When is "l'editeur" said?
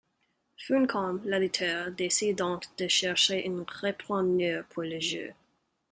1.25-1.91